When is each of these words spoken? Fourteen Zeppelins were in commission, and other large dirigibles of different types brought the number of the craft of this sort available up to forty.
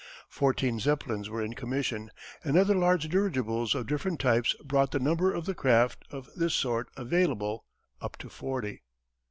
Fourteen 0.29 0.79
Zeppelins 0.79 1.29
were 1.29 1.43
in 1.43 1.53
commission, 1.53 2.09
and 2.43 2.57
other 2.57 2.73
large 2.73 3.07
dirigibles 3.07 3.75
of 3.75 3.85
different 3.85 4.19
types 4.19 4.55
brought 4.65 4.89
the 4.89 4.97
number 4.99 5.31
of 5.31 5.45
the 5.45 5.53
craft 5.53 6.05
of 6.09 6.27
this 6.35 6.55
sort 6.55 6.89
available 6.97 7.65
up 8.01 8.17
to 8.17 8.27
forty. 8.27 8.81